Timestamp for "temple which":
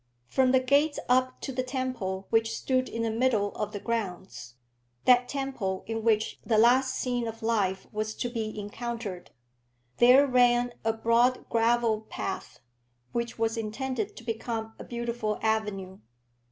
1.61-2.57